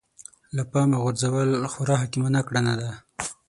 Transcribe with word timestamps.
له 0.55 0.63
پامه 0.71 0.97
غورځول 1.03 1.49
خورا 1.73 1.95
حکيمانه 2.03 2.41
کړنه 2.47 2.73
ده. 2.81 2.91